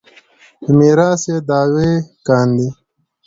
[0.61, 1.91] په میراث یې دعوې
[2.27, 2.69] کاندي.